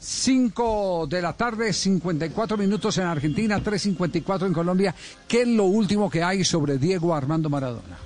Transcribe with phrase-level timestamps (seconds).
[0.00, 4.94] 5 de la tarde, 54 minutos en Argentina, 3.54 en Colombia.
[5.28, 7.98] ¿Qué es lo último que hay sobre Diego Armando Maradona?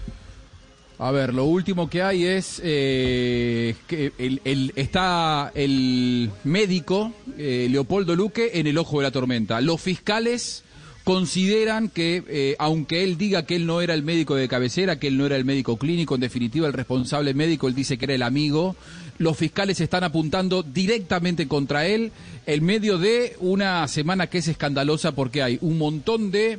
[0.98, 8.15] A ver, lo último que hay es eh, que el- está el médico eh, Leopoldo
[8.17, 9.61] Luque en el ojo de la tormenta.
[9.61, 10.62] Los fiscales
[11.05, 15.09] consideran que, eh, aunque él diga que él no era el médico de cabecera, que
[15.09, 18.15] él no era el médico clínico, en definitiva el responsable médico, él dice que era
[18.15, 18.75] el amigo,
[19.19, 22.11] los fiscales están apuntando directamente contra él
[22.47, 26.59] en medio de una semana que es escandalosa porque hay un montón de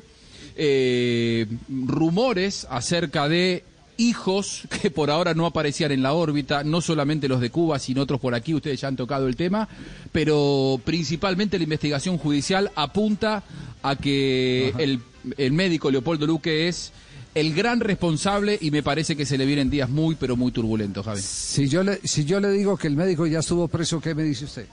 [0.56, 3.64] eh, rumores acerca de
[3.98, 8.02] hijos que por ahora no aparecían en la órbita, no solamente los de Cuba, sino
[8.02, 9.68] otros por aquí, ustedes ya han tocado el tema,
[10.12, 13.44] pero principalmente la investigación judicial apunta
[13.84, 15.00] a que el,
[15.38, 16.92] el médico Leopoldo Luque es
[17.36, 21.06] el gran responsable y me parece que se le vienen días muy, pero muy turbulentos,
[21.06, 21.22] Javi.
[21.22, 24.24] Si yo le, si yo le digo que el médico ya estuvo preso, ¿qué me
[24.24, 24.68] dice usted?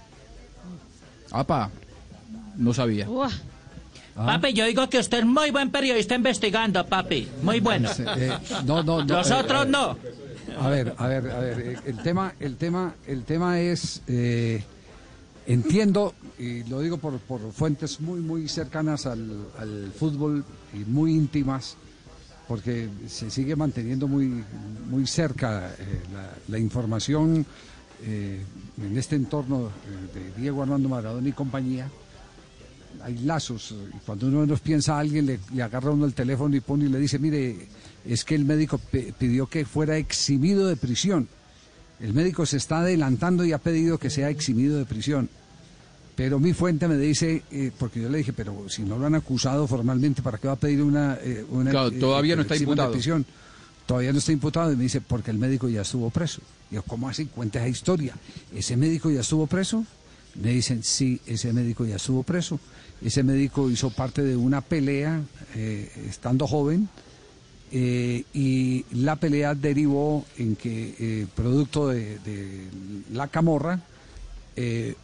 [1.32, 1.70] Apa,
[2.56, 3.08] no sabía.
[4.14, 7.28] Papi, yo digo que usted es muy buen periodista investigando, papi.
[7.42, 7.88] Muy bueno.
[8.16, 8.30] Eh,
[8.66, 9.16] no, no, no.
[9.18, 9.34] Los eh,
[9.68, 9.96] no.
[10.60, 11.60] A ver, a ver, a ver.
[11.60, 14.62] eh, El tema, el tema, el tema es, eh,
[15.46, 21.12] entiendo y lo digo por, por fuentes muy, muy cercanas al, al fútbol y muy
[21.12, 21.76] íntimas,
[22.48, 24.44] porque se sigue manteniendo muy,
[24.90, 25.70] muy cerca
[26.12, 27.46] la, la información
[28.04, 29.70] en este entorno
[30.12, 31.88] de Diego Armando Maradona y compañía.
[33.02, 36.54] Hay lazos, y cuando uno menos piensa a alguien, le, le agarra uno el teléfono
[36.56, 37.56] y pone y le dice, mire,
[38.06, 38.78] es que el médico
[39.18, 41.28] pidió que fuera eximido de prisión.
[42.00, 45.28] El médico se está adelantando y ha pedido que sea eximido de prisión.
[46.16, 49.14] Pero mi fuente me dice, eh, porque yo le dije, pero si no lo han
[49.14, 51.16] acusado formalmente, ¿para qué va a pedir una...
[51.22, 52.92] eh, una Claro, todavía no está de imputado.
[52.92, 53.24] prisión?
[53.86, 56.42] Todavía no está imputado y me dice, porque el médico ya estuvo preso.
[56.70, 57.26] Digo, ¿cómo así?
[57.26, 58.14] Cuenta esa historia.
[58.54, 59.84] ¿Ese médico ya estuvo preso?
[60.36, 62.58] Me dicen, sí, ese médico ya estuvo preso.
[63.02, 65.20] Ese médico hizo parte de una pelea
[65.54, 66.88] eh, estando joven
[67.70, 72.68] eh, y la pelea derivó en que, eh, producto de, de
[73.12, 73.80] la camorra,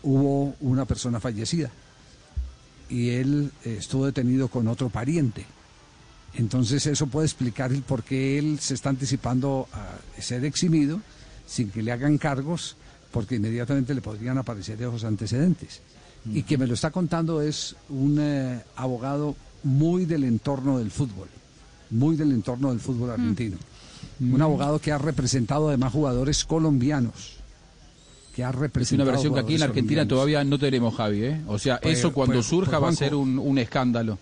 [0.02, 1.70] hubo una persona fallecida
[2.90, 5.46] y él estuvo detenido con otro pariente.
[6.34, 11.00] Entonces eso puede explicar el por qué él se está anticipando a ser eximido
[11.46, 12.76] sin que le hagan cargos,
[13.10, 15.80] porque inmediatamente le podrían aparecer esos antecedentes.
[16.30, 21.28] Y que me lo está contando es un eh, abogado muy del entorno del fútbol,
[21.90, 23.56] muy del entorno del fútbol argentino.
[24.20, 27.36] Un abogado que ha representado además jugadores colombianos.
[28.34, 30.08] Que ha Es representado una versión que aquí en Argentina colombianos.
[30.08, 31.24] todavía no tenemos, Javi.
[31.24, 31.40] ¿eh?
[31.46, 34.18] O sea, Pues- eso cuando pues- surja pues, va a ser un, un escándalo.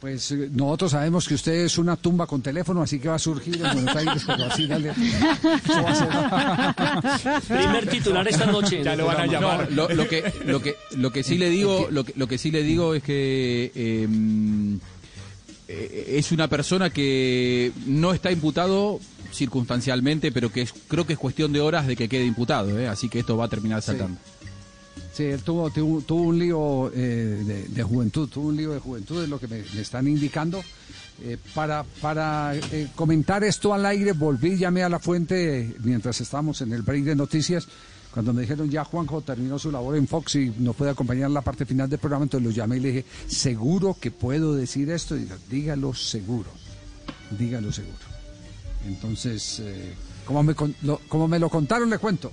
[0.00, 3.18] Pues eh, nosotros sabemos que usted es una tumba con teléfono, así que va a
[3.18, 4.92] surgir en Buenos Aires, pero así dale.
[7.48, 8.82] Primer titular esta noche.
[8.84, 9.72] Ya lo van a No, llamar.
[9.72, 12.50] lo, lo que lo que lo que sí le digo lo que, lo que sí
[12.50, 14.08] le digo es que eh,
[15.68, 19.00] eh, es una persona que no está imputado
[19.32, 22.88] circunstancialmente pero que es- creo que es cuestión de horas de que quede imputado ¿eh?
[22.88, 24.37] así que esto va a terminar saltando Sí,
[25.16, 29.28] él tuvo, tuvo, tuvo un lío eh, de, juventud, tuvo un lío de juventud, es
[29.28, 30.62] lo que me, están indicando.
[31.20, 36.60] Eh, para para eh, comentar esto al aire, volví, llamé a la fuente mientras estábamos
[36.62, 37.66] en el break de noticias.
[38.12, 41.42] Cuando me dijeron ya Juanjo terminó su labor en Fox y nos puede acompañar la
[41.42, 45.16] parte final del programa, entonces lo llamé y le dije, ¿seguro que puedo decir esto?
[45.16, 46.50] Y dijo, dígalo seguro,
[47.36, 47.98] dígalo seguro.
[48.86, 49.60] Entonces,
[50.24, 52.32] como, me, lo, como me lo contaron, le cuento.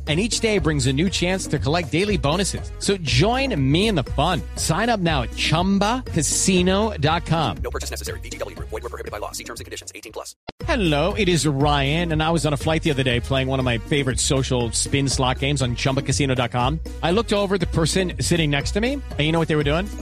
[0.07, 2.71] And each day brings a new chance to collect daily bonuses.
[2.79, 4.41] So join me in the fun.
[4.55, 7.57] Sign up now at chumbacasino.com.
[7.63, 8.19] No purchase necessary.
[8.21, 8.57] BGW.
[8.57, 9.31] Void were prohibited by law.
[9.31, 9.91] See terms and conditions.
[9.93, 10.35] 18 plus.
[10.65, 13.59] Hello, it is Ryan, and I was on a flight the other day playing one
[13.59, 16.79] of my favorite social spin slot games on chumbacasino.com.
[17.03, 19.55] I looked over at the person sitting next to me, and you know what they
[19.55, 19.87] were doing?